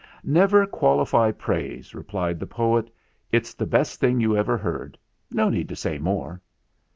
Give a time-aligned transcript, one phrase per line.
[0.23, 2.89] "Never qualify praise," replied the poet.
[3.31, 4.97] "It's the best thing you ever heard.
[5.29, 6.41] No need to say more."